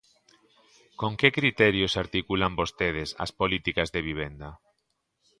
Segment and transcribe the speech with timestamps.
[0.99, 4.49] ¿Con que criterios articulan vostedes as políticas de vivenda?